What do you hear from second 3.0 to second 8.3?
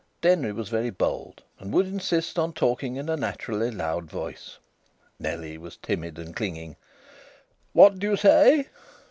a naturally loud voice. Nellie was timid and clinging. "What do you